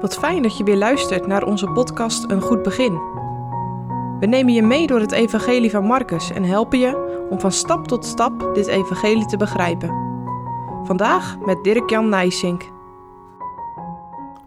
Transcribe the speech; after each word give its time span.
Wat 0.00 0.14
fijn 0.14 0.42
dat 0.42 0.56
je 0.56 0.64
weer 0.64 0.76
luistert 0.76 1.26
naar 1.26 1.44
onze 1.44 1.66
podcast 1.66 2.30
Een 2.30 2.40
Goed 2.40 2.62
Begin. 2.62 2.92
We 4.20 4.26
nemen 4.26 4.52
je 4.52 4.62
mee 4.62 4.86
door 4.86 5.00
het 5.00 5.12
Evangelie 5.12 5.70
van 5.70 5.84
Marcus 5.84 6.30
en 6.30 6.44
helpen 6.44 6.78
je 6.78 7.26
om 7.30 7.40
van 7.40 7.52
stap 7.52 7.86
tot 7.86 8.04
stap 8.04 8.54
dit 8.54 8.66
Evangelie 8.66 9.26
te 9.26 9.36
begrijpen. 9.36 9.88
Vandaag 10.84 11.38
met 11.38 11.64
Dirk-Jan 11.64 12.08
Nijsink. 12.08 12.62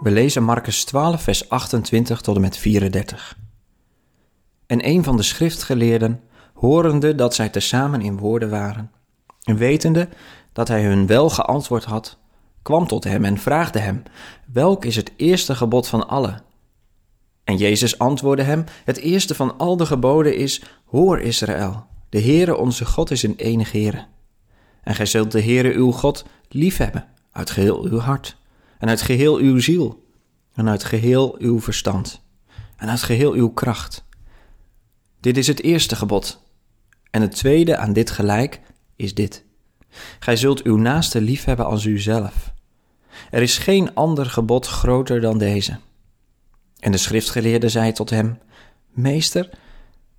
We 0.00 0.10
lezen 0.10 0.42
Marcus 0.42 0.84
12, 0.84 1.22
vers 1.22 1.48
28 1.48 2.20
tot 2.20 2.34
en 2.34 2.40
met 2.40 2.56
34. 2.56 3.36
En 4.66 4.88
een 4.88 5.04
van 5.04 5.16
de 5.16 5.22
schriftgeleerden, 5.22 6.22
horende 6.54 7.14
dat 7.14 7.34
zij 7.34 7.48
tezamen 7.48 8.00
in 8.00 8.18
woorden 8.18 8.50
waren, 8.50 8.90
en 9.42 9.56
wetende 9.56 10.08
dat 10.52 10.68
hij 10.68 10.84
hun 10.84 11.06
wel 11.06 11.30
geantwoord 11.30 11.84
had, 11.84 12.18
kwam 12.64 12.86
tot 12.86 13.04
hem 13.04 13.24
en 13.24 13.38
vraagde 13.38 13.78
hem: 13.78 14.02
Welk 14.52 14.84
is 14.84 14.96
het 14.96 15.12
eerste 15.16 15.54
gebod 15.54 15.88
van 15.88 16.08
alle? 16.08 16.42
En 17.44 17.56
Jezus 17.56 17.98
antwoordde 17.98 18.42
hem: 18.42 18.64
Het 18.84 18.96
eerste 18.96 19.34
van 19.34 19.58
al 19.58 19.76
de 19.76 19.86
geboden 19.86 20.36
is: 20.36 20.62
Hoor 20.84 21.20
Israël, 21.20 21.86
de 22.08 22.20
Heere 22.20 22.56
onze 22.56 22.84
God 22.84 23.10
is 23.10 23.22
een 23.22 23.36
enige 23.36 23.78
Heere. 23.78 24.06
En 24.82 24.94
gij 24.94 25.06
zult 25.06 25.32
de 25.32 25.42
Heere 25.42 25.72
uw 25.72 25.90
God 25.90 26.24
liefhebben 26.48 27.06
uit 27.32 27.50
geheel 27.50 27.84
uw 27.84 27.98
hart, 27.98 28.36
en 28.78 28.88
uit 28.88 29.02
geheel 29.02 29.36
uw 29.36 29.60
ziel, 29.60 30.04
en 30.54 30.68
uit 30.68 30.84
geheel 30.84 31.36
uw 31.38 31.60
verstand, 31.60 32.22
en 32.76 32.88
uit 32.88 33.02
geheel 33.02 33.32
uw 33.32 33.48
kracht. 33.48 34.04
Dit 35.20 35.36
is 35.36 35.46
het 35.46 35.62
eerste 35.62 35.96
gebod. 35.96 36.42
En 37.10 37.20
het 37.20 37.34
tweede 37.34 37.76
aan 37.76 37.92
dit 37.92 38.10
gelijk 38.10 38.60
is 38.96 39.14
dit. 39.14 39.44
Gij 40.18 40.36
zult 40.36 40.62
uw 40.62 40.76
naaste 40.76 41.20
liefhebben 41.20 41.66
als 41.66 41.84
uzelf. 41.84 42.53
Er 43.30 43.42
is 43.42 43.58
geen 43.58 43.94
ander 43.94 44.26
gebod 44.26 44.66
groter 44.66 45.20
dan 45.20 45.38
deze. 45.38 45.78
En 46.78 46.92
de 46.92 46.98
schriftgeleerde 46.98 47.68
zei 47.68 47.92
tot 47.92 48.10
hem: 48.10 48.38
Meester, 48.88 49.50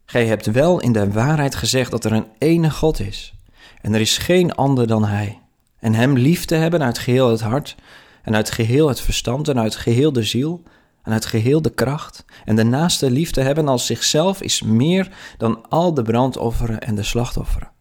gij 0.06 0.26
hebt 0.26 0.46
wel 0.46 0.80
in 0.80 0.92
de 0.92 1.12
waarheid 1.12 1.56
gezegd 1.56 1.92
dat 1.92 2.06
er 2.06 2.12
een 2.12 2.28
ene 2.38 2.72
God 2.72 3.00
is, 3.00 3.34
en 3.82 3.94
er 3.94 4.02
is 4.02 4.18
geen 4.18 4.56
ander 4.56 4.88
dan 4.88 5.06
Hij. 5.06 5.42
En 5.80 5.94
Hem 5.94 6.18
lief 6.18 6.46
te 6.46 6.56
hebben 6.56 6.84
uit 6.84 6.98
geheel 6.98 7.30
het 7.30 7.42
hart, 7.42 7.76
en 8.24 8.36
uit 8.36 8.52
geheel 8.52 8.88
het 8.88 9.02
verstand, 9.02 9.48
en 9.48 9.60
uit 9.60 9.76
geheel 9.76 10.14
de 10.14 10.24
ziel, 10.24 10.64
en 11.04 11.12
uit 11.12 11.26
geheel 11.26 11.62
de 11.62 11.74
kracht, 11.74 12.26
en 12.46 12.56
de 12.56 12.64
naaste 12.64 13.12
lief 13.12 13.32
te 13.32 13.42
hebben 13.42 13.68
als 13.68 13.86
zichzelf 13.86 14.42
is 14.42 14.62
meer 14.62 15.10
dan 15.38 15.70
al 15.70 15.94
de 15.94 16.02
brandofferen 16.02 16.80
en 16.80 16.96
de 16.96 17.04
slachtofferen. 17.04 17.72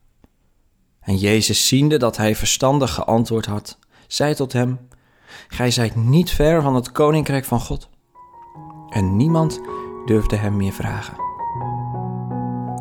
En 1.01 1.17
Jezus 1.17 1.69
ziende 1.69 1.97
dat 1.97 2.17
hij 2.17 2.37
verstandig 2.37 2.95
geantwoord 2.95 3.47
had, 3.47 3.79
zei 4.07 4.35
tot 4.35 4.53
hem: 4.53 4.79
Gij 5.49 5.71
zijt 5.71 5.97
niet 5.97 6.31
ver 6.31 6.63
van 6.63 6.75
het 6.75 6.93
koninkrijk 6.93 7.45
van 7.45 7.61
God. 7.61 7.89
En 8.89 9.17
niemand 9.17 9.61
durfde 10.05 10.37
hem 10.37 10.57
meer 10.57 10.73
vragen. 10.73 11.17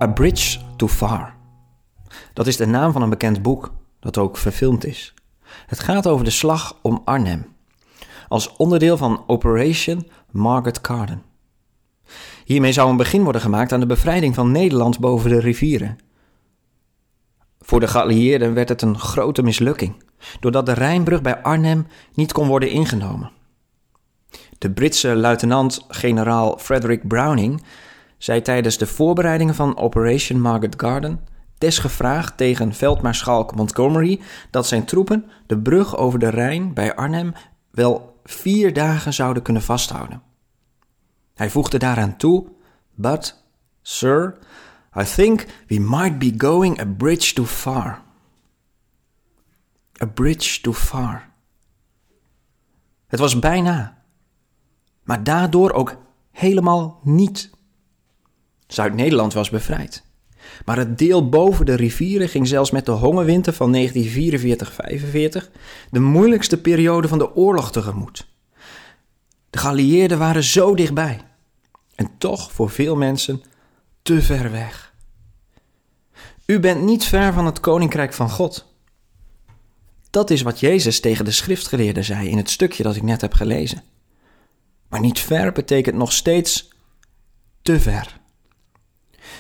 A 0.01 0.07
Bridge 0.07 0.59
Too 0.75 0.87
Far. 0.87 1.35
Dat 2.33 2.47
is 2.47 2.57
de 2.57 2.65
naam 2.65 2.91
van 2.91 3.01
een 3.01 3.09
bekend 3.09 3.41
boek 3.41 3.71
dat 3.99 4.17
ook 4.17 4.37
verfilmd 4.37 4.85
is. 4.85 5.13
Het 5.65 5.79
gaat 5.79 6.07
over 6.07 6.25
de 6.25 6.31
slag 6.31 6.77
om 6.81 7.01
Arnhem, 7.05 7.45
als 8.27 8.55
onderdeel 8.55 8.97
van 8.97 9.23
Operation 9.27 10.07
Margaret 10.31 10.81
Carden. 10.81 11.21
Hiermee 12.45 12.71
zou 12.71 12.89
een 12.89 12.97
begin 12.97 13.23
worden 13.23 13.41
gemaakt 13.41 13.71
aan 13.71 13.79
de 13.79 13.85
bevrijding 13.85 14.35
van 14.35 14.51
Nederland 14.51 14.99
boven 14.99 15.29
de 15.29 15.39
rivieren. 15.39 15.97
Voor 17.59 17.79
de 17.79 17.87
geallieerden 17.87 18.53
werd 18.53 18.69
het 18.69 18.81
een 18.81 18.99
grote 18.99 19.43
mislukking 19.43 20.03
doordat 20.39 20.65
de 20.65 20.73
Rijnbrug 20.73 21.21
bij 21.21 21.41
Arnhem 21.41 21.87
niet 22.13 22.31
kon 22.31 22.47
worden 22.47 22.69
ingenomen. 22.69 23.31
De 24.57 24.71
Britse 24.71 25.15
luitenant-generaal 25.15 26.57
Frederick 26.57 27.07
Browning 27.07 27.63
zei 28.17 28.41
tijdens 28.41 28.77
de 28.77 28.87
voorbereidingen 28.87 29.55
van 29.55 29.77
Operation 29.77 30.41
Market 30.41 30.81
Garden 30.81 31.19
desgevraagd 31.57 32.37
tegen 32.37 32.73
veldmaarschalk 32.73 33.55
Montgomery 33.55 34.19
dat 34.49 34.67
zijn 34.67 34.85
troepen 34.85 35.25
de 35.47 35.57
brug 35.57 35.97
over 35.97 36.19
de 36.19 36.29
Rijn 36.29 36.73
bij 36.73 36.95
Arnhem 36.95 37.33
wel 37.71 38.19
vier 38.23 38.73
dagen 38.73 39.13
zouden 39.13 39.43
kunnen 39.43 39.61
vasthouden. 39.61 40.21
Hij 41.33 41.49
voegde 41.49 41.77
daaraan 41.77 42.17
toe: 42.17 42.47
But, 42.95 43.43
sir, 43.81 44.37
I 44.99 45.03
think 45.03 45.45
we 45.67 45.79
might 45.79 46.19
be 46.19 46.33
going 46.37 46.79
a 46.79 46.85
bridge 46.97 47.33
too 47.33 47.45
far. 47.45 48.01
A 50.01 50.05
bridge 50.05 50.61
too 50.61 50.73
far. 50.73 51.29
Het 53.07 53.19
was 53.19 53.39
bijna, 53.39 54.03
maar 55.03 55.23
daardoor 55.23 55.71
ook 55.71 55.97
helemaal 56.31 56.99
niet. 57.03 57.49
Zuid-Nederland 58.67 59.33
was 59.33 59.49
bevrijd. 59.49 60.03
Maar 60.65 60.77
het 60.77 60.97
deel 60.97 61.29
boven 61.29 61.65
de 61.65 61.75
rivieren 61.75 62.29
ging 62.29 62.47
zelfs 62.47 62.71
met 62.71 62.85
de 62.85 62.91
hongerwinter 62.91 63.53
van 63.53 63.75
1944-45 63.75 63.79
de 65.91 65.99
moeilijkste 65.99 66.61
periode 66.61 67.07
van 67.07 67.17
de 67.17 67.35
oorlog 67.35 67.71
tegemoet. 67.71 68.27
De 69.49 69.57
geallieerden 69.57 70.17
waren 70.17 70.43
zo 70.43 70.75
dichtbij 70.75 71.21
en 71.95 72.09
toch 72.17 72.51
voor 72.51 72.69
veel 72.69 72.95
mensen 72.95 73.41
te 74.01 74.21
ver 74.21 74.51
weg. 74.51 74.93
U 76.45 76.59
bent 76.59 76.81
niet 76.81 77.03
ver 77.03 77.33
van 77.33 77.45
het 77.45 77.59
koninkrijk 77.59 78.13
van 78.13 78.29
God. 78.29 78.72
Dat 80.13 80.29
is 80.29 80.41
wat 80.41 80.59
Jezus 80.59 80.99
tegen 80.99 81.25
de 81.25 81.31
schriftgeleerden 81.31 82.03
zei 82.03 82.29
in 82.29 82.37
het 82.37 82.49
stukje 82.49 82.83
dat 82.83 82.95
ik 82.95 83.03
net 83.03 83.21
heb 83.21 83.33
gelezen. 83.33 83.83
Maar 84.89 84.99
niet 84.99 85.19
ver 85.19 85.51
betekent 85.51 85.95
nog 85.95 86.11
steeds 86.11 86.69
te 87.61 87.79
ver. 87.79 88.19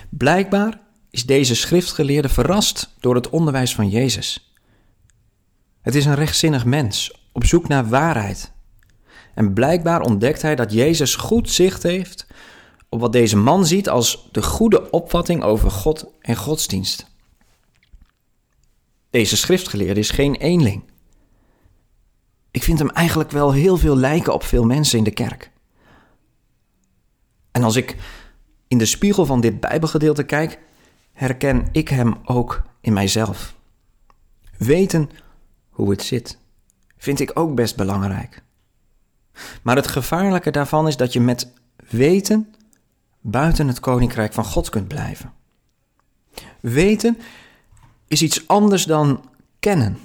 Blijkbaar 0.09 0.79
is 1.09 1.25
deze 1.25 1.55
schriftgeleerde 1.55 2.29
verrast 2.29 2.95
door 2.99 3.15
het 3.15 3.29
onderwijs 3.29 3.75
van 3.75 3.89
Jezus. 3.89 4.53
Het 5.81 5.95
is 5.95 6.05
een 6.05 6.15
rechtzinnig 6.15 6.65
mens 6.65 7.27
op 7.31 7.45
zoek 7.45 7.67
naar 7.67 7.89
waarheid. 7.89 8.51
En 9.33 9.53
blijkbaar 9.53 10.01
ontdekt 10.01 10.41
hij 10.41 10.55
dat 10.55 10.71
Jezus 10.71 11.15
goed 11.15 11.49
zicht 11.49 11.83
heeft 11.83 12.27
op 12.89 12.99
wat 12.99 13.11
deze 13.11 13.37
man 13.37 13.65
ziet 13.65 13.89
als 13.89 14.29
de 14.31 14.41
goede 14.41 14.89
opvatting 14.89 15.43
over 15.43 15.71
God 15.71 16.05
en 16.21 16.35
godsdienst. 16.35 17.11
Deze 19.13 19.37
schriftgeleerde 19.37 19.99
is 19.99 20.09
geen 20.09 20.35
eenling. 20.35 20.83
Ik 22.51 22.63
vind 22.63 22.79
hem 22.79 22.89
eigenlijk 22.89 23.31
wel 23.31 23.51
heel 23.51 23.77
veel 23.77 23.97
lijken 23.97 24.33
op 24.33 24.43
veel 24.43 24.63
mensen 24.63 24.97
in 24.97 25.03
de 25.03 25.11
kerk. 25.11 25.51
En 27.51 27.63
als 27.63 27.75
ik 27.75 27.95
in 28.67 28.77
de 28.77 28.85
spiegel 28.85 29.25
van 29.25 29.41
dit 29.41 29.59
Bijbelgedeelte 29.59 30.23
kijk, 30.23 30.59
herken 31.11 31.67
ik 31.71 31.87
hem 31.87 32.15
ook 32.25 32.61
in 32.81 32.93
mijzelf. 32.93 33.55
Weten 34.57 35.09
hoe 35.69 35.89
het 35.89 36.03
zit, 36.03 36.37
vind 36.97 37.19
ik 37.19 37.31
ook 37.33 37.55
best 37.55 37.75
belangrijk. 37.75 38.43
Maar 39.61 39.75
het 39.75 39.87
gevaarlijke 39.87 40.51
daarvan 40.51 40.87
is 40.87 40.97
dat 40.97 41.13
je 41.13 41.19
met 41.19 41.53
weten 41.89 42.55
buiten 43.21 43.67
het 43.67 43.79
koninkrijk 43.79 44.33
van 44.33 44.45
God 44.45 44.69
kunt 44.69 44.87
blijven. 44.87 45.33
Weten 46.59 47.17
is 48.13 48.21
iets 48.21 48.47
anders 48.47 48.83
dan 48.83 49.29
kennen. 49.59 49.97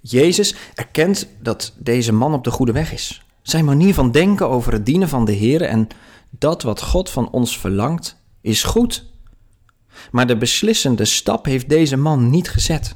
Jezus 0.00 0.54
erkent 0.74 1.28
dat 1.40 1.72
deze 1.78 2.12
man 2.12 2.34
op 2.34 2.44
de 2.44 2.50
goede 2.50 2.72
weg 2.72 2.92
is. 2.92 3.22
Zijn 3.42 3.64
manier 3.64 3.94
van 3.94 4.10
denken 4.10 4.48
over 4.48 4.72
het 4.72 4.86
dienen 4.86 5.08
van 5.08 5.24
de 5.24 5.32
Heer 5.32 5.62
en 5.62 5.88
dat 6.30 6.62
wat 6.62 6.82
God 6.82 7.10
van 7.10 7.30
ons 7.30 7.58
verlangt, 7.58 8.16
is 8.40 8.62
goed. 8.62 9.04
Maar 10.10 10.26
de 10.26 10.36
beslissende 10.36 11.04
stap 11.04 11.44
heeft 11.44 11.68
deze 11.68 11.96
man 11.96 12.30
niet 12.30 12.50
gezet. 12.50 12.94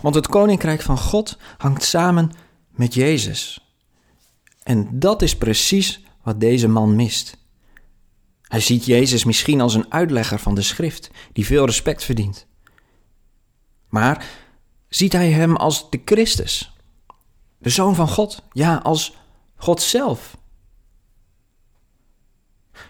Want 0.00 0.14
het 0.14 0.26
koninkrijk 0.26 0.80
van 0.80 0.98
God 0.98 1.38
hangt 1.58 1.82
samen 1.82 2.30
met 2.70 2.94
Jezus. 2.94 3.60
En 4.62 4.88
dat 4.92 5.22
is 5.22 5.36
precies 5.36 6.00
wat 6.22 6.40
deze 6.40 6.68
man 6.68 6.96
mist. 6.96 7.36
Hij 8.52 8.60
ziet 8.60 8.84
Jezus 8.84 9.24
misschien 9.24 9.60
als 9.60 9.74
een 9.74 9.92
uitlegger 9.92 10.38
van 10.38 10.54
de 10.54 10.62
schrift, 10.62 11.10
die 11.32 11.46
veel 11.46 11.64
respect 11.64 12.04
verdient. 12.04 12.46
Maar 13.88 14.26
ziet 14.88 15.12
hij 15.12 15.30
hem 15.30 15.56
als 15.56 15.90
de 15.90 16.00
Christus, 16.04 16.76
de 17.58 17.68
Zoon 17.68 17.94
van 17.94 18.08
God, 18.08 18.42
ja, 18.50 18.76
als 18.76 19.16
God 19.56 19.82
zelf. 19.82 20.36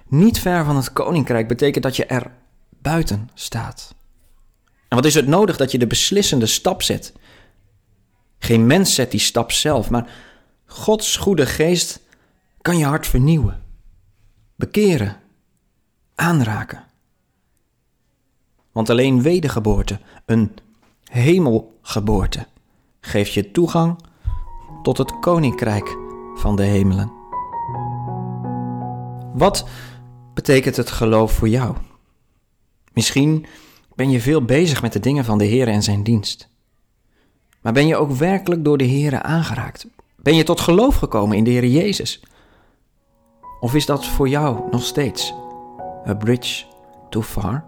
Niet 0.09 0.38
ver 0.38 0.64
van 0.64 0.76
het 0.76 0.93
koninkrijk 0.93 1.49
betekent 1.49 1.85
dat 1.85 1.97
je 1.97 2.06
er 2.06 2.32
buiten 2.69 3.31
staat. 3.35 3.94
En 4.88 4.97
wat 4.97 5.05
is 5.05 5.14
het 5.14 5.26
nodig 5.26 5.56
dat 5.56 5.70
je 5.70 5.79
de 5.79 5.87
beslissende 5.87 6.47
stap 6.47 6.82
zet? 6.82 7.12
Geen 8.38 8.67
mens 8.67 8.94
zet 8.94 9.11
die 9.11 9.20
stap 9.20 9.53
zelf, 9.53 9.91
maar 9.91 10.11
Gods 10.67 11.17
goede 11.17 11.47
geest 11.47 12.00
kan 12.61 12.79
je 12.79 12.85
hart 12.85 13.06
vernieuwen, 13.06 13.62
bekeren 14.56 15.22
aanraken. 16.23 16.85
Want 18.73 18.91
alleen 18.91 19.23
wedergeboorte, 19.23 20.01
een 20.27 20.53
hemelgeboorte, 21.05 22.47
geeft 23.01 23.33
je 23.33 23.51
toegang 23.51 23.97
tot 24.83 24.99
het 24.99 25.19
koninkrijk 25.21 25.97
van 26.35 26.57
de 26.57 26.63
hemelen. 26.63 27.13
Wat 29.35 29.69
betekent 30.35 30.77
het 30.77 30.91
geloof 30.91 31.33
voor 31.33 31.49
jou? 31.49 31.77
Misschien 32.93 33.47
ben 33.95 34.11
je 34.11 34.21
veel 34.21 34.45
bezig 34.45 34.83
met 34.83 34.93
de 34.93 35.01
dingen 35.01 35.25
van 35.25 35.39
de 35.39 35.45
Heer 35.45 35.69
en 35.69 35.83
zijn 35.83 36.03
dienst. 36.03 36.49
Maar 37.61 37.73
ben 37.73 37.87
je 37.87 37.97
ook 37.97 38.11
werkelijk 38.11 38.65
door 38.65 38.79
de 38.79 38.85
Heer 38.85 39.23
aangeraakt? 39.23 39.87
Ben 40.17 40.35
je 40.35 40.43
tot 40.43 40.61
geloof 40.61 40.97
gekomen 40.97 41.37
in 41.37 41.45
de 41.45 41.51
Heer 41.51 41.67
Jezus? 41.67 42.23
Of 43.61 43.75
is 43.75 43.87
dat 43.87 44.07
voor 44.07 44.29
jou 44.29 44.61
nog 44.71 44.83
steeds 44.83 45.35
a 46.06 46.14
bridge 46.14 46.66
too 47.10 47.22
far? 47.22 47.64